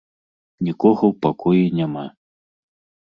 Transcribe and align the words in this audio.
Нікога 0.67 1.03
ў 1.11 1.19
пакоі 1.25 1.63
няма. 1.81 2.05